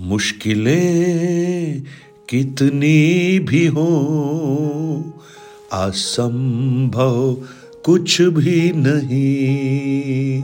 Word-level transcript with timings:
मुश्किलें 0.00 1.82
कितनी 2.28 3.38
भी 3.38 3.66
हो, 3.66 3.86
असंभव 5.72 7.36
कुछ 7.84 8.22
भी 8.22 8.72
नहीं। 8.76 10.42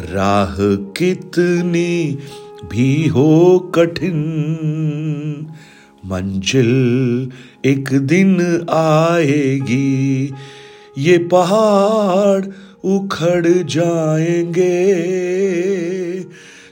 राह 0.00 0.54
कितनी 0.74 2.18
भी 2.70 3.06
हो 3.06 3.58
कठिन, 3.74 4.20
मंजिल 6.06 7.32
एक 7.64 7.88
दिन 7.92 8.40
आएगी, 8.70 10.32
ये 10.98 11.18
पहाड़ 11.18 12.46
उखड़ 12.84 13.46
जाएँगे। 13.46 15.12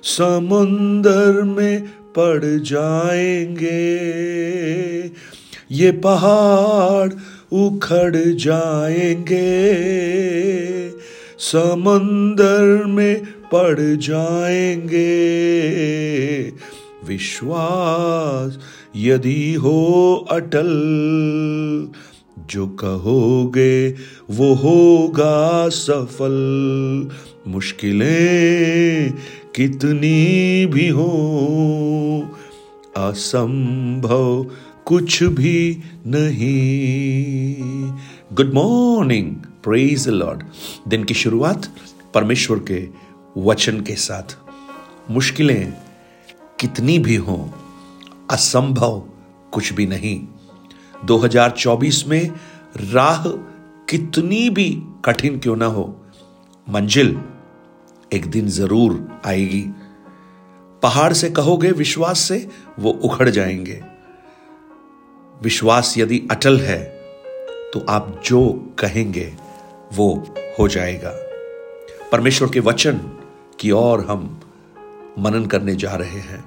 समुंदर 0.03 1.43
में 1.43 2.00
पड़ 2.19 2.45
जाएँगे। 2.45 4.01
ये 5.71 5.93
पहाड़ 5.93 7.13
उखड़ 7.55 8.17
जाएँगे। 8.17 9.71
समंदर 11.39 12.85
में 12.85 13.27
पड़ 13.27 13.81
जाएँगे। 13.81 15.21
विश्वास 17.07 18.59
यदि 18.97 19.55
हो 19.55 20.15
अटल, 20.31 20.71
जो 22.51 22.67
कहोगे 22.67 23.91
वो 24.31 24.55
होगा 24.55 25.69
सफल। 25.69 26.37
मुश्किलें 27.49 29.13
कितनी 29.55 30.67
भी 30.67 30.89
हो, 30.89 31.09
असंभव 32.97 34.47
कुछ 34.85 35.23
भी 35.23 35.83
नहीं। 36.07 37.93
गुड 38.33 38.55
मॉर्निंग 38.55 39.37
प्रेज 39.37 40.09
लॉर्ड 40.09 40.43
दिन 40.89 41.05
की 41.05 41.15
शुरुआत 41.15 41.75
परमेश्वर 42.15 42.59
के 42.59 42.89
वचन 43.37 43.81
के 43.81 43.95
साथ। 43.95 44.39
मुश्किलें 45.11 45.73
कितनी 46.61 46.99
भी 46.99 47.17
हो, 47.17 47.55
असंभव 48.31 49.03
कुछ 49.53 49.73
भी 49.73 49.87
नहीं। 49.87 50.27
2024 51.05 52.07
में 52.07 52.31
राह 52.77 53.29
कितनी 53.89 54.51
भी 54.51 54.83
कठिन 55.05 55.39
क्यों 55.39 55.57
ना 55.57 55.67
हो 55.67 56.00
मंजिल 56.71 57.19
एक 58.13 58.27
दिन 58.27 58.49
ज़रूर 58.49 59.21
आएगी। 59.27 59.63
पहाड़ 60.83 61.13
से 61.13 61.31
कहोगे 61.31 61.71
विश्वास 61.71 62.19
से 62.19 62.47
वो 62.79 62.91
उखड़ 63.05 63.29
जाएँगे। 63.29 63.81
विश्वास 65.43 65.95
यदि 65.99 66.27
अटल 66.31 66.59
है 66.61 66.83
तो 67.75 67.85
आप 67.89 68.23
जो 68.25 68.43
कहेंगे 68.79 69.33
वो 69.93 70.35
हो 70.59 70.69
जाएगा। 70.69 71.11
परमेश्वर 72.13 72.51
के 72.51 72.61
वचन 72.61 72.99
की 73.61 73.71
ओर 73.71 74.01
हम 74.01 74.41
मनन 75.19 75.47
करने 75.47 75.75
जा 75.77 75.95
रहे 75.95 76.21
हैं। 76.21 76.45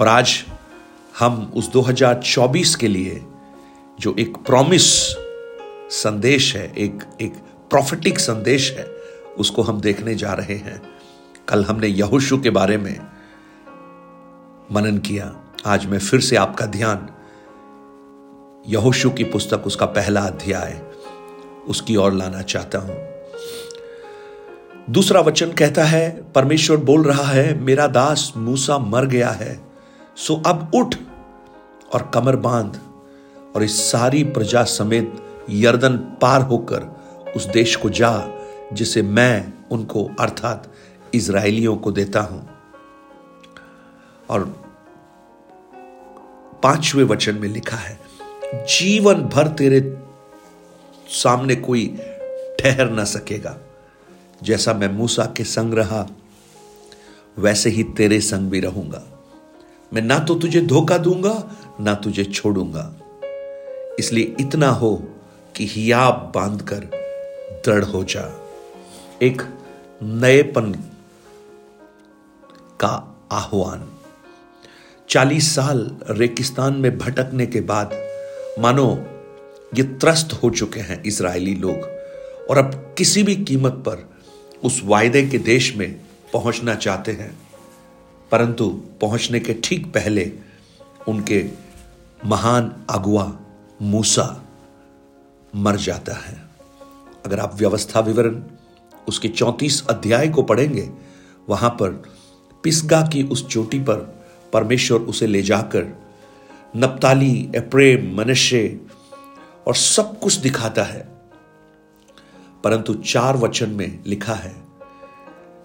और 0.00 0.08
आज 0.08 0.44
हम 1.18 1.52
उस 1.56 1.72
2024 1.72 2.74
के 2.74 2.88
लिए 2.88 3.22
जो 4.00 4.14
एक 4.18 4.36
प्रॉमिस 4.36 4.84
संदेश 5.94 6.54
है, 6.56 6.72
एक 6.78 7.04
एक 7.20 7.32
प्रॉफिटिक 7.70 8.18
संदेश 8.18 8.72
है 8.72 8.93
उसको 9.38 9.62
हम 9.62 9.80
देखने 9.80 10.14
जा 10.14 10.32
रहे 10.32 10.54
हैं। 10.54 10.82
कल 11.48 11.64
हमने 11.64 11.86
यहोशु 11.86 12.38
के 12.38 12.50
बारे 12.50 12.76
में 12.76 13.00
मनन 14.72 14.98
किया। 14.98 15.36
आज 15.66 15.86
मैं 15.86 15.98
फिर 15.98 16.20
से 16.20 16.36
आपका 16.36 16.66
ध्यान। 16.66 17.08
यहोशु 18.66 19.10
की 19.10 19.24
पुस्तक 19.24 19.62
उसका 19.66 19.86
पहला 19.86 20.20
अध्याय, 20.20 20.82
उसकी 21.68 21.96
ओर 21.96 22.12
लाना 22.12 22.42
चाहता 22.42 22.78
हूँ। 22.78 23.08
दूसरा 24.90 25.20
वचन 25.20 25.52
कहता 25.52 25.84
है, 25.84 26.32
परमेश्वर 26.34 26.76
बोल 26.76 27.02
रहा 27.02 27.24
है, 27.24 27.60
मेरा 27.60 27.86
दास 27.86 28.32
मूसा 28.36 28.78
मर 28.78 29.06
गया 29.06 29.30
है, 29.30 29.60
सो 30.16 30.42
अब 30.46 30.70
उठ 30.74 30.94
और 31.94 32.10
कमर 32.14 32.36
बाँध 32.36 32.80
और 33.56 33.62
इस 33.62 33.92
सारी 33.92 34.24
प्रजा 34.24 34.64
समेत 34.64 35.14
यर्दन 35.50 35.96
पार 35.96 36.42
होकर 36.42 37.02
उस 37.36 37.46
देश 37.46 37.76
को 37.76 37.90
जा 37.90 38.10
जिसे 38.74 39.02
मैं 39.02 39.52
उनको 39.70 40.10
अर्थात 40.20 40.72
इसराइलियों 41.14 41.76
को 41.76 41.92
देता 41.92 42.20
हूँ। 42.20 42.48
और 44.30 44.44
पाँचवें 46.62 47.04
वचन 47.04 47.34
में 47.34 47.48
लिखा 47.48 47.76
है, 47.76 48.00
जीवन 48.54 49.14
भर 49.14 49.48
तेरे 49.48 49.98
सामने 51.08 51.54
कोई 51.54 51.86
ठहर 52.60 52.90
ना 52.90 53.04
सकेगा। 53.04 53.56
जैसा 54.42 54.74
मैं 54.74 54.88
मूसा 54.88 55.24
के 55.36 55.44
संग 55.44 55.74
रहा, 55.74 56.06
वैसे 57.38 57.70
ही 57.70 57.82
तेरे 57.82 58.20
संग 58.20 58.50
भी 58.50 58.60
रहूँगा। 58.60 59.02
मैं 59.92 60.02
ना 60.02 60.18
तो 60.18 60.34
तुझे 60.34 60.60
धोखा 60.60 60.98
दूँगा, 60.98 61.50
ना 61.80 61.94
तुझे 61.94 62.24
छोड़ूँगा। 62.24 62.94
इसलिए 63.98 64.36
इतना 64.40 64.68
हो 64.68 64.96
कि 65.56 65.66
हियाब 65.66 66.32
बांधकर 66.34 66.90
दृढ़ 67.66 67.84
हो 67.84 68.04
जा। 68.04 68.43
एक 69.24 69.42
नएपन 70.02 70.72
का 72.80 73.16
आह्वान। 73.32 73.92
चालीस 75.08 75.54
साल 75.54 75.96
रेगिस्तान 76.10 76.74
में 76.74 76.98
भटकने 76.98 77.46
के 77.46 77.60
बाद, 77.60 77.94
मानो 78.58 79.06
ये 79.74 79.82
त्रस्त 79.82 80.32
हो 80.32 80.50
चुके 80.50 80.80
हैं 80.80 81.02
इसराइली 81.02 81.54
लोग, 81.54 81.78
और 82.50 82.58
अब 82.58 82.94
किसी 82.98 83.22
भी 83.22 83.36
कीमत 83.36 83.72
पर 83.72 84.10
उस 84.64 84.80
वायदे 84.84 85.26
के 85.28 85.38
देश 85.38 85.76
में 85.76 86.00
पहुँचना 86.32 86.74
चाहते 86.74 87.12
हैं। 87.12 87.38
परंतु 88.30 88.82
पहुँचने 89.00 89.40
के 89.40 89.54
ठीक 89.54 89.86
पहले 89.86 90.32
उनके 91.08 91.50
महान 92.26 92.86
अगुआ 92.90 93.38
मूसा 93.82 94.44
मर 95.56 95.76
जाता 95.76 96.14
है। 96.14 96.42
अगर 97.24 97.40
आप 97.40 97.54
व्यवस्था 97.54 98.00
विवरण 98.00 98.42
उसके 99.08 99.28
चौंतीस 99.28 99.86
अध्याय 99.86 100.28
को 100.28 100.42
पढ़ेंगे, 100.42 100.90
वहाँ 101.48 101.70
पर 101.70 102.02
पिस्गा 102.62 103.02
की 103.02 103.22
उस 103.22 103.48
चोटी 103.48 103.78
पर 103.78 104.24
परमेश्वर 104.52 105.00
उसे 105.00 105.26
ले 105.26 105.42
जाकर 105.42 106.02
नप्ताली, 106.76 107.50
एप्रेम 107.56 108.16
मनुष्य 108.16 108.80
और 109.66 109.74
सब 109.74 110.18
कुछ 110.18 110.34
दिखाता 110.34 110.82
है। 110.82 111.08
परंतु 112.64 112.94
चार 112.94 113.36
वचन 113.36 113.70
में 113.70 113.98
लिखा 114.06 114.34
है, 114.34 114.54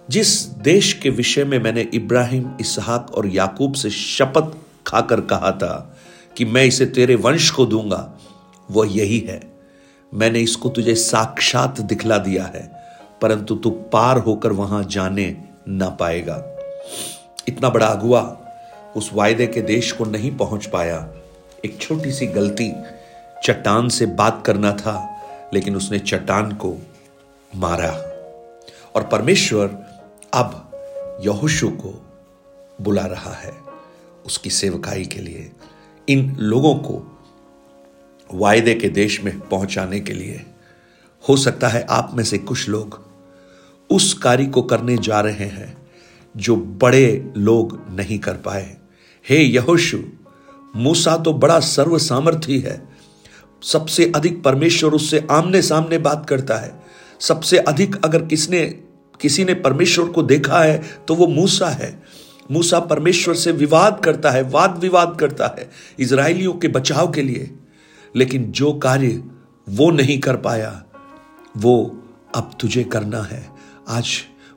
जिस 0.10 0.42
देश 0.44 0.94
के 0.94 1.10
विषय 1.10 1.44
में 1.44 1.60
मैंने 1.60 1.82
इब्राहिम, 1.94 2.52
इसहाक 2.62 3.12
और 3.16 3.28
याकूब 3.28 3.74
से 3.74 3.90
शपथ 3.90 4.58
खाकर 4.88 5.22
कहा 5.22 5.52
था 5.52 5.98
कि 6.38 6.46
मैं 6.46 6.66
इसे 6.66 6.86
तेरे 6.86 7.16
वंश 7.16 7.50
को 7.50 7.66
दूँगा, 7.66 8.18
वह 8.72 8.88
यही 8.92 9.20
है। 9.20 9.60
मैंने 10.14 10.40
इसको 10.40 10.70
तुझे 10.70 10.96
साक्षात 10.96 11.82
दिखला 11.82 12.18
दिया 12.18 12.46
है। 12.46 12.79
परंतु 13.22 13.56
तू 13.56 13.70
पार 13.70 14.18
होकर 14.18 14.52
वहाँ 14.52 14.84
जाने 14.84 15.36
ना 15.68 15.90
पाएगा। 15.90 16.36
इतना 17.48 17.70
बड़ा 17.70 17.88
अगुआ 17.88 18.22
उस 18.96 19.10
वायदे 19.14 19.48
के 19.48 19.62
देश 19.62 19.92
को 19.92 20.06
नहीं 20.06 20.36
पहुँच 20.38 20.66
पाया। 20.66 20.98
एक 21.66 21.78
छोटी 21.82 22.12
सी 22.12 22.28
गलती 22.28 22.72
चट्टान 23.44 23.90
से 23.90 24.06
बात 24.06 24.44
करना 24.46 24.72
था, 24.72 25.08
लेकिन 25.54 25.76
उसने 25.76 26.00
चट्टान 26.00 26.52
को 26.52 26.76
मारा। 27.56 27.92
और 28.96 29.04
परमेश्वर 29.04 29.68
अब 30.34 31.20
यहोशु 31.24 31.70
को 31.70 31.94
बुला 32.82 33.06
रहा 33.06 33.34
है 33.34 33.54
उसकी 34.26 34.50
सेवकाई 34.50 35.06
के 35.06 35.20
लिए, 35.20 35.52
इन 36.08 36.36
लोगों 36.40 36.76
को 36.76 37.02
वायदे 38.30 38.74
के 38.76 38.90
देश 38.90 39.22
में 39.24 39.40
पहुँचाने 39.40 40.00
के 40.00 40.14
लिए। 40.14 40.46
हो 41.24 41.38
सकता 41.38 41.68
है 41.68 41.86
आप 41.90 42.12
में 42.14 42.24
से 42.24 42.38
कुछ 42.38 42.68
लोग 42.70 43.09
उस 43.92 44.14
कार्य 44.14 44.46
को 44.46 44.62
करने 44.62 44.98
जा 44.98 45.20
रहे 45.22 45.46
हैं 45.46 45.78
जो 46.38 46.56
बड़े 46.56 47.32
लोग 47.38 47.80
नहीं 47.90 48.20
कर 48.20 48.34
पाए। 48.34 48.78
हे 49.30 49.38
यहोशु, 49.38 50.00
मूसा 50.76 51.16
तो 51.18 51.34
बड़ा 51.34 51.60
सर्व 51.60 51.98
सामर्थ्य 51.98 52.58
है। 52.58 52.90
सबसे 53.64 54.12
अधिक 54.16 54.44
परमेश्वर 54.44 54.92
उससे 54.92 55.28
आमने 55.32 55.62
सामने 55.62 55.98
बात 55.98 56.26
करता 56.30 56.58
है। 56.58 56.84
सबसे 57.20 57.58
अधिक 57.58 57.96
अगर 58.06 58.26
किसने, 58.26 58.66
किसी 59.22 59.46
ने 59.46 59.54
परमेश्वर 59.54 60.08
को 60.08 60.24
देखा 60.24 60.62
है 60.64 60.84
तो 61.08 61.16
वो 61.16 61.28
मूसा 61.28 61.70
है। 61.70 62.04
मूसा 62.52 62.80
परमेश्वर 62.80 63.36
से 63.36 63.52
विवाद 63.52 64.02
करता 64.04 64.32
है 64.32 64.42
वाद 64.44 64.78
विवाद 64.78 65.18
करता 65.20 65.56
है 65.60 65.70
इसराइलियों 66.00 66.54
के 66.54 66.68
बचाव 66.68 67.12
के 67.12 67.22
लिए। 67.22 67.52
लेकिन 68.16 68.52
जो 68.52 68.74
कार्य 68.74 69.24
वो 69.70 69.90
नहीं 69.92 70.20
कर 70.20 70.38
पाया, 70.38 70.84
वो 71.58 72.04
अब 72.36 72.52
तुझे 72.60 72.84
करना 72.84 73.22
है। 73.22 73.59
आज 73.90 74.10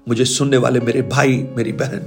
मुझे 0.08 0.24
सुनने 0.24 0.56
वाले 0.56 0.80
मेरे 0.80 1.02
भाई, 1.02 1.46
मेरी 1.56 1.72
बहन, 1.72 2.00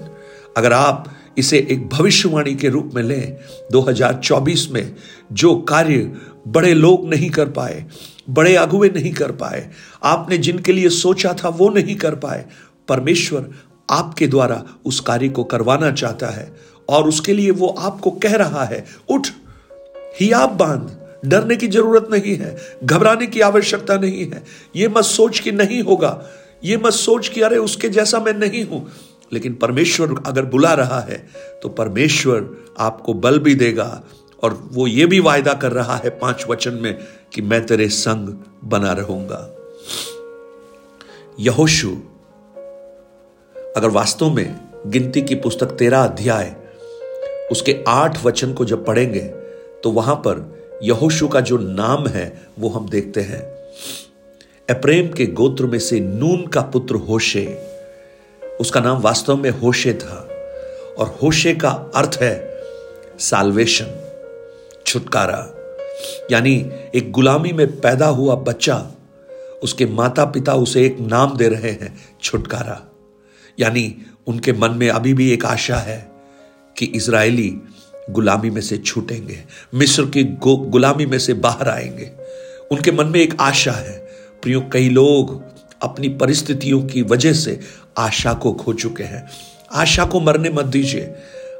अगर 0.58 0.74
आप 0.74 1.06
इसे 1.38 1.68
एक 1.72 1.88
भविष्यवाणी 1.90 2.56
के 2.56 2.70
रूप 2.70 2.92
में 2.96 3.04
लें 3.04 3.38
2024 3.72 4.70
में 4.72 4.96
जो 5.32 5.56
कार्य 5.56 6.12
बड़े 6.48 6.74
लोग 6.74 7.10
नहीं 7.10 7.30
कर 7.30 7.46
पाए, 7.46 7.86
बड़े 8.30 8.56
अगुए 8.56 8.90
नहीं 8.90 9.14
कर 9.14 9.32
पाए, 9.32 9.70
आपने 10.04 10.38
जिनके 10.38 10.74
लिए 10.74 10.90
सोचा 10.90 11.34
था 11.34 11.50
वो 11.50 11.70
नहीं 11.70 11.96
कर 11.96 12.16
पाए, 12.16 12.46
परमेश्वर 12.88 13.50
आपके 13.90 14.28
द्वारा 14.28 14.64
उस 14.86 15.00
कार्य 15.00 15.30
को 15.30 15.44
करवाना 15.44 15.92
चाहता 15.92 16.28
है 16.28 16.56
और 16.90 17.08
उसके 17.08 17.34
लिए 17.34 17.52
वो 17.52 17.68
आपको 17.68 18.12
कह 18.12 18.36
रहा 18.36 18.64
है, 18.64 18.86
उठ, 19.10 19.28
ही 20.22 20.32
आप 20.32 20.54
बाँध, 20.54 20.98
डरने 21.26 21.56
की 21.56 21.68
ज़रूरत 21.68 22.08
नहीं 22.12 22.36
है, 22.36 22.58
घबराने 22.84 23.28
की 23.28 23.40
आवश्यकता 23.42 23.98
नहीं 23.98 24.26
है, 24.26 24.44
ये 24.76 24.88
मत 24.88 25.04
सोच 25.04 25.40
कि 25.40 25.52
नहीं 25.52 25.84
होगा। 25.84 26.26
ये 26.64 26.78
मत 26.78 26.94
सोच 26.94 27.28
कि 27.28 27.42
अरे 27.42 27.58
उसके 27.58 27.90
जैसा 27.90 28.20
मैं 28.20 28.34
नहीं 28.34 28.64
हूँ। 28.66 28.88
लेकिन 29.34 29.54
परमेश्वर 29.54 30.16
अगर 30.26 30.46
बुला 30.46 30.74
रहा 30.74 31.00
है 31.00 31.18
तो 31.64 31.70
परमेश्वर 31.70 32.50
आपको 32.80 33.14
बल 33.14 33.40
भी 33.40 33.56
देगा 33.56 34.04
और 34.44 34.54
वो 34.72 34.88
ये 34.88 35.06
भी 35.06 35.20
वायदा 35.20 35.54
कर 35.54 35.72
रहा 35.72 35.96
है 35.96 36.10
पाँच 36.10 36.46
वचन 36.50 36.74
में 36.74 36.98
कि 37.34 37.42
मैं 37.42 37.66
तेरे 37.66 37.88
संग 37.90 38.30
बना 38.64 38.92
रहूँगा। 38.92 39.40
यहोशु, 41.40 41.90
अगर 43.76 43.90
वास्तव 43.90 44.30
में 44.30 44.60
गिनती 44.88 45.22
की 45.22 45.36
पुस्तक 45.36 45.72
तेरा 45.72 46.04
अध्याय, 46.04 46.56
उसके 47.52 47.84
आठ 47.88 48.24
वचन 48.26 48.54
को 48.54 48.66
जब 48.66 48.86
पढ़ेंगे 48.86 49.22
तो 49.84 49.92
वहाँ 49.92 50.16
पर 50.16 50.80
यहोशु 50.84 51.28
का 51.28 51.42
जो 51.42 51.58
नाम 51.58 52.08
है, 52.08 52.48
वो 52.60 52.70
हम 52.70 52.90
देखते 52.90 53.22
हैं। 53.22 53.44
अप्रेम 54.70 55.08
के 55.08 55.26
गोत्र 55.26 55.66
में 55.66 55.80
से 55.80 56.00
नून 56.00 56.48
का 56.48 56.62
पुत्र 56.62 56.96
होशे। 56.96 57.60
उसका 58.60 58.80
नाम 58.80 59.02
वास्तव 59.02 59.36
में 59.36 59.50
होशे 59.50 59.94
था। 59.94 60.30
और 60.98 61.20
होशे 61.24 61.54
का 61.54 61.70
अर्थ 61.70 62.20
है 62.22 62.62
साल्वेशन 63.20 63.88
छुटकारा। 64.86 65.54
यानी 66.32 66.72
एक 66.96 67.12
गुलामी 67.12 67.52
में 67.52 67.80
पैदा 67.80 68.08
हुआ 68.08 68.36
बच्चा, 68.36 68.92
उसके 69.64 69.86
माता 69.86 70.26
पिता 70.26 70.54
उसे 70.54 70.86
एक 70.86 70.98
नाम 71.00 71.38
दे 71.38 71.48
रहे 71.48 71.72
हैं, 71.72 72.00
छुटकारा। 72.24 72.92
यानी 73.60 73.96
उनके 74.28 74.54
मन 74.54 74.72
में 74.72 74.90
अभी 74.90 75.14
भी 75.14 75.32
एक 75.32 75.46
आशा 75.46 75.78
है 75.78 76.12
कि 76.78 76.86
इज़राइली 76.86 77.58
गुलामी 78.10 78.50
में 78.50 78.62
से 78.62 78.78
छूटेंगे, 78.78 79.44
मिस्र 79.74 80.06
की 80.06 80.24
गुलामी 80.44 81.06
में 81.06 81.20
से 81.20 81.34
बाहर 81.34 81.70
आएँगे। 81.70 82.12
उनके 82.72 82.92
मन 82.92 83.06
में 83.06 83.20
एक 83.20 83.34
आशा 83.40 83.72
है 83.72 84.05
प्रियो, 84.42 84.62
कई 84.74 84.90
लोग 84.90 85.44
अपनी 85.82 86.10
परिस्थितियों 86.10 86.82
की 86.84 87.02
वजह 87.02 87.34
से 87.34 87.60
आशा 87.98 88.34
को 88.34 88.54
खो 88.54 88.74
चुके 88.74 89.04
हैं। 89.04 89.28
आशा 89.72 90.06
को 90.06 90.20
मरने 90.20 90.50
मत 90.50 90.66
दीजिए। 90.66 91.14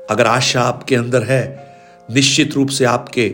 अगर 0.10 0.28
आशा 0.28 0.62
आपके 0.62 0.96
अंदर 0.96 1.24
है, 1.24 1.76
निश्चित 2.12 2.54
रूप 2.54 2.70
से 2.70 2.86
आपके 2.86 3.34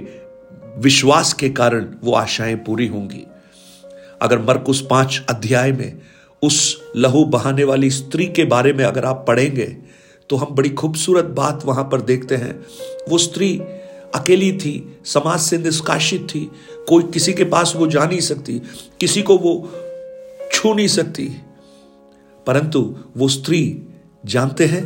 विश्वास 0.77 1.33
के 1.33 1.49
कारण 1.49 1.87
वो 2.03 2.13
आशाएँ 2.13 2.55
पूरी 2.55 2.87
होंगी। 2.87 3.25
अगर 4.21 4.39
मरकुस 4.39 4.85
पाँच 4.89 5.21
अध्याय 5.29 5.71
में 5.71 5.99
उस 6.41 6.77
लहू 6.97 7.23
बहाने 7.25 7.63
वाली 7.63 7.89
स्त्री 7.89 8.25
के 8.25 8.43
बारे 8.45 8.73
में 8.73 8.85
अगर 8.85 9.05
आप 9.05 9.25
पढ़ेंगे 9.27 9.65
तो 10.29 10.35
हम 10.35 10.55
बड़ी 10.55 10.69
खूबसूरत 10.69 11.25
बात 11.25 11.65
वहाँ 11.65 11.83
पर 11.83 12.01
देखते 12.01 12.35
हैं। 12.35 12.59
वो 13.09 13.17
स्त्री 13.17 13.61
अकेली 14.15 14.51
थी, 14.53 14.97
समाज 15.05 15.39
से 15.39 15.57
निष्कासित 15.57 16.21
थी, 16.21 16.51
कोई 16.89 17.03
किसी 17.03 17.33
के 17.33 17.43
पास 17.43 17.73
वो 17.75 17.87
जा 17.87 18.05
नहीं 18.05 18.19
सकती, 18.19 18.61
किसी 18.99 19.21
को 19.21 19.37
वो 19.37 19.69
छू 20.51 20.73
नहीं 20.73 20.87
सकती। 20.87 21.29
परंतु 22.47 22.95
वो 23.17 23.27
स्त्री 23.27 23.81
जानते 24.25 24.65
हैं, 24.65 24.83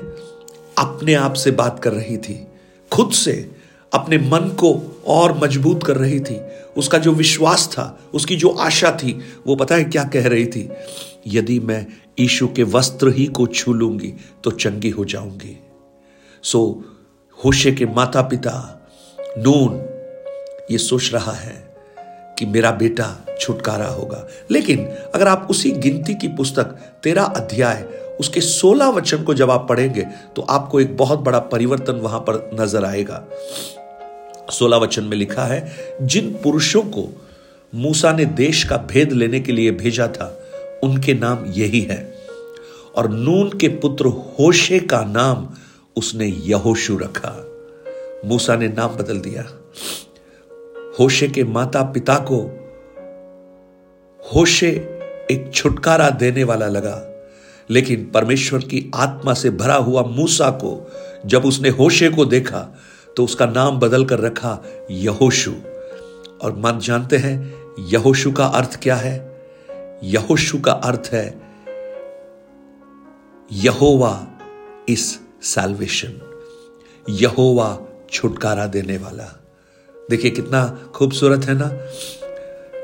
अपने 0.78 1.14
आप 1.14 1.34
से 1.34 1.52
बात 1.52 1.80
कर 1.84 1.94
रही 1.94 2.18
थी, 2.18 2.48
खुद 2.92 3.12
से 3.12 3.52
अपने 3.94 4.18
मन 4.18 4.40
को 4.40 5.02
और 5.08 5.38
मज़बूत 5.44 5.84
कर 5.84 5.98
रही 5.98 6.20
थी। 6.20 6.42
उसका 6.78 6.98
जो 6.98 7.12
विश्वास 7.12 7.68
था, 7.68 8.00
उसकी 8.14 8.36
जो 8.36 8.50
आशा 8.50 8.92
थी, 8.92 9.20
वो 9.48 9.56
पता 9.56 9.76
है 9.76 9.84
क्या 9.84 10.04
कह 10.04 10.28
रही 10.28 10.46
थी? 10.46 10.70
यदि 11.28 11.60
मैं 11.60 11.88
ईशु 12.20 12.48
के 12.48 12.64
वस्त्र 12.64 13.10
ही 13.10 13.26
को 13.26 13.48
छू 13.48 13.74
लूँगी 13.74 14.14
तो 14.44 14.52
चंगी 14.52 14.90
हो 14.90 15.06
जाऊँगी। 15.06 15.60
सो 16.44 16.84
होशे 17.46 17.72
के 17.72 17.86
माता 17.86 18.22
पिता 18.22 18.75
नून, 19.38 19.78
ये 20.72 20.78
सोच 20.78 21.10
रहा 21.14 21.32
है 21.32 21.56
कि 22.40 22.46
मेरा 22.46 22.72
बेटा 22.72 23.08
छुटकारा 23.40 23.88
होगा। 23.88 24.28
लेकिन 24.52 24.86
अगर 25.16 25.28
आप 25.28 25.48
उसी 25.50 25.72
गिनती 25.72 26.14
की 26.14 26.28
पुस्तक, 26.28 26.64
तेरा 27.04 27.24
अध्याय, 27.24 27.86
उसके 28.20 28.42
सोलह 28.42 28.88
वचन 28.88 29.24
को 29.24 29.34
जब 29.34 29.52
आप 29.52 29.66
पढ़ेंगे 29.70 30.06
तो 30.36 30.42
आपको 30.42 30.80
एक 30.80 30.98
बहुत 30.98 31.20
बड़ा 31.20 31.40
परिवर्तन 31.40 31.94
वहाँ 31.94 32.20
पर 32.20 32.50
नज़र 32.60 32.86
आएगा। 32.86 33.24
सोलह 34.52 34.78
वचन 34.78 35.04
में 35.04 35.18
लिखा 35.18 35.44
है, 35.44 35.72
जिन 36.02 36.32
पुरुषों 36.44 36.82
को 36.82 37.08
मूसा 37.76 38.12
ने 38.12 38.26
देश 38.26 38.64
का 38.64 38.78
भेद 38.78 39.12
लेने 39.12 39.40
के 39.40 39.52
लिए 39.52 39.72
भेजा 39.72 40.08
था, 40.08 40.40
उनके 40.84 41.14
नाम 41.14 41.46
यही 41.46 41.82
है। 41.82 42.14
और 42.96 43.10
नून 43.10 43.50
के 43.50 43.68
पुत्र 43.68 44.06
होशे 44.06 44.80
का 44.80 45.02
नाम 45.02 45.48
उसने 45.96 46.26
यहोशु 46.26 46.98
रखा। 46.98 47.45
मूसा 48.26 48.56
ने 48.56 48.68
नाम 48.68 48.96
बदल 48.96 49.20
दिया। 49.20 49.44
होशे 51.00 51.28
के 51.28 51.44
माता 51.44 51.82
पिता 51.92 52.16
को 52.22 52.38
होशे 54.24 54.70
एक 55.32 55.52
छुटकारा 55.54 56.10
देने 56.10 56.44
वाला 56.44 56.68
लगा, 56.68 56.98
लेकिन 57.70 58.10
परमेश्वर 58.14 58.60
की 58.62 58.92
आत्मा 58.96 59.34
से 59.34 59.50
भरा 59.52 59.76
हुआ 59.76 60.02
मूसा 60.08 60.50
को 60.50 60.92
जब 61.26 61.46
उसने 61.46 61.70
होशे 61.70 62.10
को 62.10 62.26
देखा 62.26 62.60
तो 63.18 63.24
उसका 63.24 63.46
नाम 63.46 63.80
बदल 63.80 64.06
कर 64.06 64.20
रखा 64.20 64.60
यहोशु। 64.92 65.52
और 66.42 66.56
मन 66.58 66.80
जानते 66.80 67.18
हैं, 67.18 67.54
यहोशु 67.80 68.32
का 68.32 68.46
अर्थ 68.46 68.80
क्या 68.84 68.96
है? 68.96 69.16
यहोशु 70.04 70.60
का 70.60 70.72
अर्थ 70.72 71.10
है, 71.14 71.26
यहोवा 73.52 74.28
इस 74.90 75.20
सैल्वेशन 75.44 76.20
यहोवा 77.06 77.68
छुटकारा 78.12 78.66
देने 78.66 78.98
वाला। 78.98 79.44
देखिए 80.10 80.32
कितना 80.32 80.92
खूबसूरत 80.96 81.46
है 81.46 81.54
ना? 81.54 81.72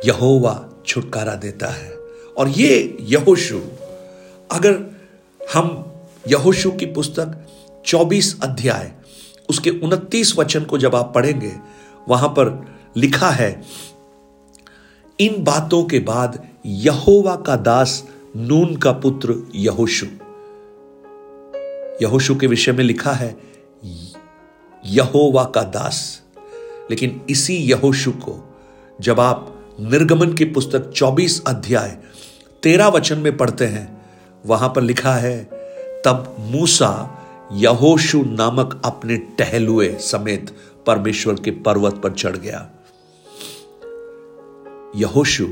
यहोवा 0.06 0.70
छुटकारा 0.86 1.36
देता 1.36 1.68
है। 1.68 1.98
और 2.38 2.50
ये 2.50 2.98
यहोशु, 3.02 3.62
अगर 4.52 4.96
हम 5.54 5.92
यहोशु 6.28 6.72
की 6.72 6.86
पुस्तक 6.86 7.48
24 7.86 8.40
अध्याय, 8.44 8.92
उसके 9.50 9.70
29 9.70 10.38
वचन 10.38 10.64
को 10.64 10.78
जब 10.78 10.96
आप 10.96 11.12
पढ़ेंगे, 11.16 11.54
वहाँ 12.10 12.30
पर 12.30 12.66
लिखा 12.98 13.30
है, 13.30 13.64
इन 15.20 15.44
बातों 15.44 15.84
के 15.84 16.00
बाद 16.00 16.48
यहोवा 16.66 17.36
का 17.36 17.56
दास 17.56 18.08
नून 18.36 18.76
का 18.76 18.92
पुत्र 18.92 19.36
यहोशु। 19.56 20.06
यहोशु 22.02 22.36
के 22.36 22.48
विषय 22.48 22.72
में 22.72 22.84
लिखा 22.84 23.12
है 23.12 23.51
यहोवा 24.86 25.44
का 25.44 25.62
दास। 25.62 26.22
लेकिन 26.90 27.22
इसी 27.30 27.56
यहोशु 27.56 28.12
को 28.12 28.60
जब 29.02 29.20
आप 29.20 29.58
निर्गमन 29.80 30.34
की 30.34 30.46
पुस्तक 30.46 30.92
24 30.96 31.44
अध्याय 31.48 31.98
तेरह 32.64 32.88
वचन 32.88 33.18
में 33.18 33.38
पढ़ते 33.38 33.66
हैं, 33.66 34.06
वहाँ 34.46 34.74
पर 34.76 34.82
लिखा 34.82 35.14
है, 35.14 35.44
तब 36.06 36.36
मूसा 36.40 37.18
यहोशु 37.54 38.22
नामक 38.22 38.82
अपने 38.86 39.18
टहलुए 39.18 39.98
समेत 40.00 40.58
परमेश्वर 40.88 41.34
के 41.34 41.52
पर्वत 41.52 41.94
पर 41.94 42.12
चढ़ 42.12 42.38
गया। 42.38 42.70
यहोशु 44.96 45.48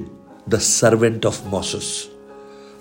द 0.50 0.59
सर्वेंट 0.59 1.25
ऑफ़ 1.25 1.48
मोसस 1.48 2.07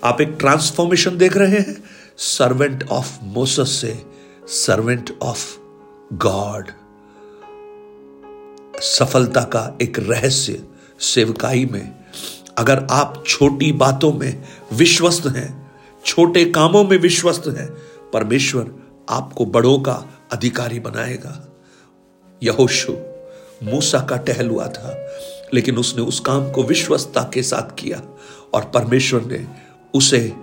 आप 0.03 0.21
एक 0.21 0.35
ट्रांसफॉर्मेशन 0.39 1.17
देख 1.17 1.37
रहे 1.37 1.57
हैं? 1.57 1.83
सर्वेंट 2.17 2.89
ऑफ़ 2.89 3.23
मोसस 3.23 3.71
से 3.71 4.05
सर्वेंट 4.47 5.19
ऑफ़ 5.21 5.68
गॉड 6.13 6.67
सफलता 8.81 9.41
का 9.41 9.77
एक 9.81 9.99
रहस्य 9.99 10.63
सेवकाई 10.99 11.65
में, 11.65 11.95
अगर 12.57 12.87
आप 12.91 13.23
छोटी 13.27 13.71
बातों 13.71 14.13
में 14.13 14.43
विश्वस्त 14.73 15.27
हैं, 15.27 15.71
छोटे 16.05 16.45
कामों 16.45 16.83
में 16.83 16.97
विश्वस्त 16.97 17.43
हैं, 17.47 17.77
परमेश्वर 18.13 18.71
आपको 19.09 19.45
बड़ों 19.45 19.79
का 19.79 20.05
अधिकारी 20.31 20.79
बनाएगा। 20.79 21.47
यहोशु, 22.43 22.93
मूसा 23.63 23.99
का 23.99 24.17
टहल 24.17 24.49
हुआ 24.49 24.67
था, 24.67 25.09
लेकिन 25.53 25.77
उसने 25.77 26.01
उस 26.01 26.19
काम 26.19 26.51
को 26.51 26.63
विश्वस्ता 26.63 27.29
के 27.33 27.43
साथ 27.43 27.75
किया 27.75 28.01
और 28.53 28.71
परमेश्वर 28.73 29.21
ने 29.21 29.47
उसे 29.93 30.33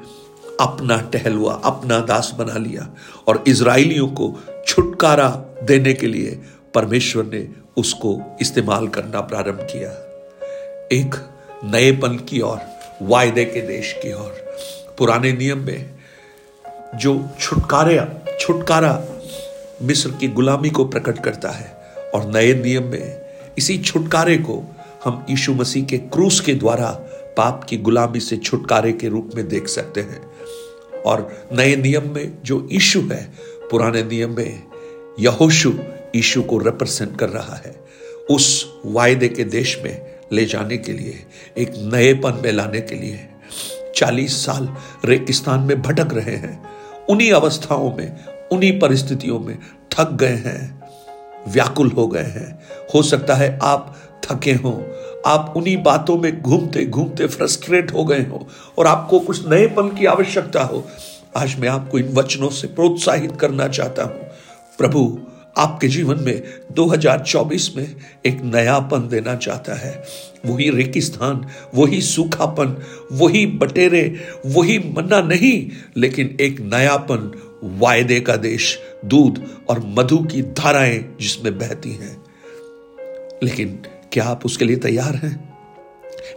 अपना 0.61 1.01
टहलुआ 1.01 1.55
अपना 1.55 2.01
दास 2.01 2.35
बना 2.39 2.59
लिया 2.59 2.95
और 3.27 3.45
इसराइलियों 3.49 4.09
को 4.09 4.35
छुटकारा 4.67 5.46
देने 5.63 5.95
के 5.95 6.07
लिए 6.07 6.39
परमेश्वर 6.75 7.25
ने 7.25 7.49
उसको 7.77 8.39
इस्तेमाल 8.41 8.89
करना 8.89 9.21
प्रारंभ 9.21 9.59
किया। 9.61 9.91
एक 10.93 11.15
नएपन 11.65 12.17
की 12.17 12.41
ओर, 12.41 12.59
वायदे 13.03 13.45
के 13.45 13.61
देश 13.61 13.93
की 13.93 14.13
ओर। 14.13 14.57
पुराने 14.99 15.33
नियम 15.33 15.59
में 15.59 15.91
जो 16.95 17.29
छुटकारे, 17.41 18.07
छुटकारा 18.41 19.05
मिस्र 19.83 20.11
की 20.11 20.29
गुलामी 20.29 20.71
को 20.71 20.85
प्रकट 20.85 21.19
करता 21.19 21.51
है 21.51 21.77
और 22.15 22.33
नए 22.33 22.55
नियम 22.55 22.85
में 22.85 23.21
इसी 23.59 23.79
छुटकारे 23.79 24.37
को 24.37 24.77
हम 25.05 25.27
यीशु 25.31 25.55
मसीह 25.55 25.85
के 25.85 25.99
क्रूस 25.99 26.41
के 26.41 26.55
द्वारा 26.55 26.91
पाप 27.37 27.65
की 27.65 27.77
गुलामी 27.77 28.21
से 28.21 28.37
छुटकारे 28.37 28.93
के 28.93 29.09
रूप 29.09 29.31
में 29.35 29.49
देख 29.49 29.69
सकते 29.69 30.01
हैं। 30.01 30.31
और 31.03 31.49
नए 31.53 31.77
नियम 31.77 32.15
में 32.15 32.33
जो 32.45 32.69
यीशु 32.73 33.01
है, 33.01 33.33
पुराने 33.71 34.03
नियम 34.03 34.37
में 34.37 34.63
यहोशु 35.21 35.73
यीशु 36.17 36.43
को 36.43 36.59
रिप्रेजेंट 36.59 37.19
कर 37.19 37.29
रहा 37.29 37.55
है। 37.57 37.75
उस 38.31 38.73
वायदे 38.87 39.29
के 39.29 39.45
देश 39.45 39.81
में 39.85 40.07
ले 40.33 40.45
जाने 40.45 40.77
के 40.77 40.93
लिए, 40.93 41.25
एक 41.59 41.73
नएपन 41.95 42.41
में 42.45 42.53
लाने 42.53 42.81
के 42.81 42.95
लिए 42.95 43.29
चालीस 43.97 44.47
साल 44.47 44.69
रेगिस्तान 45.05 45.61
में 45.61 45.83
भटक 45.83 46.15
रहे 46.15 46.37
हैं। 46.37 46.63
उन्हीं 47.11 47.33
अवस्थाओं 47.33 47.97
में, 47.97 48.25
उन्हीं 48.53 48.81
परिस्थितियों 48.81 49.41
में 49.41 49.59
थक 49.93 50.13
गए 50.13 50.37
हैं, 50.47 50.83
व्याकुल 51.49 51.91
हो 51.91 52.07
गए 52.07 52.23
हैं। 52.23 52.63
हो 52.95 53.03
सकता 53.03 53.35
है 53.35 53.59
आप 53.63 53.95
थके 54.25 54.53
हो, 54.53 54.73
आप 55.27 55.55
उन्हीं 55.57 55.83
बातों 55.83 56.17
में 56.17 56.43
घूमते 56.43 56.87
घूमते 56.87 57.27
फ्रस्ट्रेट 57.27 57.93
हो 57.93 58.05
गए 58.05 58.23
हो 58.23 58.47
और 58.79 58.87
आपको 58.87 59.21
कुछ 59.21 59.47
नएपन 59.49 59.89
की 59.89 60.07
आवश्यकता 60.07 60.63
हो। 60.63 60.87
आज 61.37 61.59
मैं 61.59 61.69
आपको 61.69 61.99
इन 61.99 62.13
वचनों 62.13 62.51
से 62.51 62.67
प्रोत्साहित 62.67 63.33
करना 63.41 63.69
चाहता 63.69 64.03
हूँ। 64.03 64.31
प्रभु, 64.79 65.19
आपके 65.57 65.89
जीवन 65.89 66.21
में 66.21 66.43
2024 66.73 67.77
में 67.77 67.97
एक 68.27 68.41
नयापन 68.41 69.09
देना 69.09 69.35
चाहता 69.35 69.75
है। 69.75 70.05
वही 70.47 70.71
रेगिस्तान, 70.71 71.47
वही 71.75 72.01
सूखापन, 72.01 72.83
वही 73.13 73.47
बटेरे, 73.47 74.17
वही 74.47 74.79
मन्ना 74.79 75.21
नहीं, 75.21 75.71
लेकिन 75.97 76.37
एक 76.41 76.61
नयापन, 76.61 77.33
वायदे 77.65 78.21
का 78.21 78.37
देश, 78.37 78.79
दूध 79.05 79.45
और 79.69 79.83
मधु 79.87 80.19
की 80.19 80.43
धाराएँ 80.43 81.17
जिसमें 81.21 81.59
बहती 81.59 81.91
हैं। 81.91 82.25
लेकिन 83.43 83.83
क्या 84.13 84.25
आप 84.25 84.47
उसके 84.47 84.65
लिए 84.65 84.77
तैयार 84.77 85.15
हैं? 85.15 85.56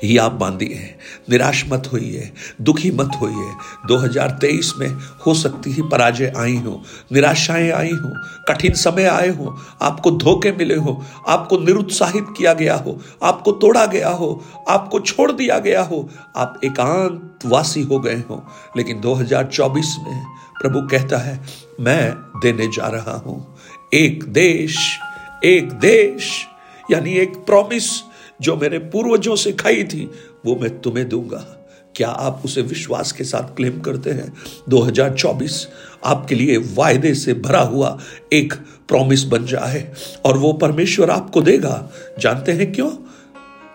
ही 0.03 0.17
आप 0.17 0.31
बांधिए 0.31 0.73
हैं। 0.73 0.99
निराश 1.29 1.65
मत 1.69 1.89
होइए, 1.93 2.31
दुखी 2.61 2.91
मत 2.91 3.11
होइए। 3.21 3.51
2023 3.87 4.73
में 4.77 4.87
हो 5.27 5.33
सकती 5.33 5.71
ही 5.71 5.81
पराजय 5.81 6.33
आई 6.37 6.55
हो, 6.55 6.83
निराशाएँ 7.11 7.71
आई 7.71 7.91
हो, 7.91 8.13
कठिन 8.47 8.73
समय 8.73 9.03
आए 9.03 9.29
हो, 9.29 9.59
आपको 9.81 10.11
धोखे 10.11 10.51
मिले 10.51 10.75
हो, 10.75 11.05
आपको 11.27 11.57
निरुत्साहित 11.57 12.25
किया 12.37 12.53
गया 12.53 12.75
हो, 12.75 13.01
आपको 13.23 13.51
तोड़ा 13.51 13.85
गया 13.85 14.09
हो, 14.09 14.45
आपको 14.69 14.99
छोड़ 14.99 15.31
दिया 15.31 15.59
गया 15.59 15.81
हो, 15.81 16.09
आप 16.35 16.59
एकांतवासी 16.63 17.81
हो 17.81 17.99
गए 17.99 18.23
हो। 18.29 18.47
लेकिन 18.77 19.01
2024 19.01 19.95
में 20.07 20.25
प्रभु 20.61 20.87
कहता 20.87 21.17
है, 21.17 21.41
मैं 21.79 22.11
देने 22.41 22.67
जा 22.67 22.87
रहा 22.87 23.17
हूँ। 23.17 23.57
एक 23.93 24.23
देश 24.23 24.99
एक 25.43 25.71
देश, 25.71 26.47
यानी 26.91 27.13
एक 27.13 27.35
प्रॉमिस 27.35 28.08
जो 28.41 28.55
मेरे 28.55 28.79
पूर्वजों 28.79 29.35
से 29.35 29.51
खाई 29.51 29.83
थी, 29.83 30.11
वो 30.45 30.55
मैं 30.55 30.81
तुम्हें 30.81 31.09
दूँगा। 31.09 31.55
क्या 31.95 32.09
आप 32.09 32.41
उसे 32.45 32.61
विश्वास 32.61 33.11
के 33.11 33.23
साथ 33.23 33.55
क्लेम 33.55 33.81
करते 33.81 34.09
हैं? 34.09 34.33
2024 34.69 35.67
आपके 36.05 36.35
लिए 36.35 36.57
वायदे 36.57 37.13
से 37.13 37.33
भरा 37.33 37.61
हुआ 37.61 37.99
एक 38.33 38.53
प्रॉमिस 38.87 39.23
बन 39.23 39.45
जाए 39.45 39.93
और 40.25 40.37
वो 40.37 40.53
परमेश्वर 40.53 41.09
आपको 41.09 41.41
देगा। 41.41 41.89
जानते 42.19 42.51
हैं 42.51 42.73
क्यों? 42.73 42.89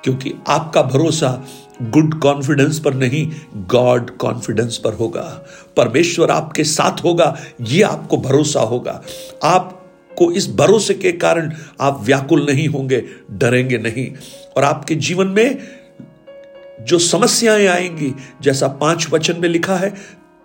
क्योंकि 0.04 0.32
आपका 0.48 0.82
भरोसा 0.82 1.46
गुड 1.82 2.20
कॉन्फिडेंस 2.20 2.78
पर 2.78 2.94
नहीं 2.94 3.30
गॉड 3.54 4.10
कॉन्फिडेंस 4.10 4.78
पर 4.78 4.92
होगा। 4.92 5.46
परमेश्वर 5.76 6.30
आपके 6.30 6.64
साथ 6.64 7.04
होगा, 7.04 7.38
ये 7.60 7.82
आपको 7.82 8.16
भरोसा 8.16 8.60
होगा। 8.60 9.02
आप 9.44 9.80
को 10.18 10.32
इस 10.32 10.54
भरोसे 10.54 10.94
के 10.94 11.12
कारण 11.12 11.52
आप 11.80 12.00
व्याकुल 12.02 12.46
नहीं 12.46 12.68
होंगे, 12.68 13.04
डरेंगे 13.30 13.78
नहीं। 13.78 14.12
और 14.56 14.64
आपके 14.64 14.94
जीवन 14.94 15.26
में 15.26 15.58
जो 16.80 16.98
समस्याएँ 16.98 17.66
आएँगी, 17.66 18.14
जैसा 18.42 18.68
पाँच 18.68 19.06
वचन 19.10 19.40
में 19.40 19.48
लिखा 19.48 19.76
है, 19.76 19.94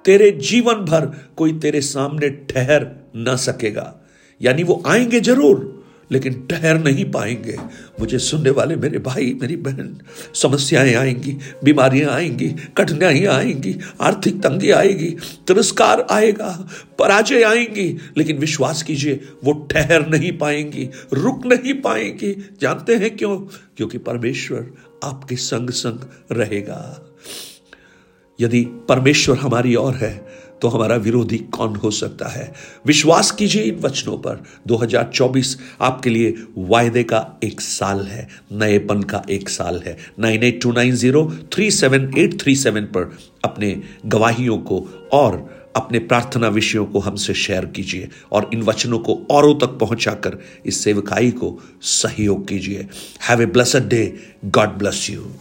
तेरे 0.06 0.32
जीवन 0.32 0.74
भर 0.74 1.06
कोई 1.38 1.60
तेरे 1.60 1.82
सामने 1.82 2.30
ठहर 2.30 2.88
ना 3.16 3.36
सकेगा। 3.36 3.96
यानी 4.42 4.64
वो 4.64 4.84
आएँगे 4.88 5.20
ज़रूर 5.20 5.79
लेकिन 6.12 6.48
ठहर 6.52 6.80
नहीं 6.80 7.12
पाएँगे। 7.12 7.58
मुझे 8.00 8.20
सुनने 8.20 8.50
वाले 8.50 8.76
मेरे 8.76 9.00
भाई, 9.00 9.38
मेरी 9.42 9.56
बहन, 9.56 10.02
समस्याएँ 10.34 10.94
आएँगी, 10.94 11.38
बीमारियाँ 11.64 12.12
आएँगी 12.12 12.50
कठिनाइयाँ 12.78 13.36
आएँगी, 13.36 13.76
आर्थिक 14.02 14.42
तंगी 14.42 14.72
आएगी, 14.72 15.10
तिरस्कार 15.48 16.08
आएगा, 16.12 16.70
पराजय 17.00 17.44
आएँगी। 17.44 17.98
लेकिन 18.18 18.38
विश्वास 18.38 18.84
कीजिए, 18.84 19.22
वो 19.44 19.68
ठहर 19.72 20.10
नहीं 20.10 20.38
पाएँगी, 20.38 20.90
रुक 21.14 21.46
नहीं 21.46 21.74
पाएँगी। 21.74 22.50
जानते 22.62 22.96
हैं 22.96 23.18
क्यों? 23.18 23.38
क्योंकि 23.78 23.98
परमेश्वर 23.98 24.74
आपके 25.04 25.36
संग 25.36 25.70
संग 25.70 26.00
रहेगा। 26.32 27.06
यदि 28.42 28.66
परमेश्वर 28.66 29.38
हमारी 29.38 29.76
ओर 29.76 29.94
है 29.94 30.28
तो 30.62 30.68
हमारा 30.68 30.96
विरोधी 30.96 31.38
कौन 31.38 31.76
हो 31.76 31.92
सकता 31.92 32.28
है? 32.28 32.54
विश्वास 32.86 33.32
कीजिए 33.32 33.64
इन 33.64 33.80
वचनों 33.80 34.18
पर। 34.18 34.44
2024 34.68 35.58
आपके 35.82 36.10
लिए 36.10 36.34
वायदे 36.58 37.04
का 37.04 37.40
एक 37.44 37.62
साल 37.62 38.00
है, 38.00 38.28
नएपन 38.52 39.04
का 39.04 39.24
एक 39.30 39.50
साल 39.50 39.82
है। 39.86 39.98
Nine 40.20 40.44
eight 40.44 40.62
two 40.62 40.72
nine 40.72 40.96
zero 40.96 41.38
three 41.54 41.72
seven 41.72 42.12
eight 42.18 42.42
three 42.42 42.56
seven 42.56 42.82
पर 42.82 43.18
अपने 43.44 43.82
गवाहियों 44.06 44.58
को 44.58 44.88
और 45.14 45.60
अपने 45.76 46.00
प्रार्थना 46.00 46.48
विषयों 46.48 46.86
को 46.86 47.00
हमसे 47.00 47.34
शेयर 47.34 47.66
कीजिए 47.66 48.10
और 48.32 48.50
इन 48.54 48.62
वचनों 48.62 49.00
को 49.00 49.28
औरों 49.32 49.56
तक 49.56 49.68
पहुंचाकर 49.68 50.38
इस 50.66 50.84
सेवकाई 50.84 51.32
को 51.32 51.60
सहयोग 51.82 52.48
कीजिए। 52.48 52.88
Have 53.30 53.42
a 53.42 53.46
blessed 53.46 53.90
day 53.90 54.14
God 54.46 54.70
bless 54.70 55.10
you 55.10 55.32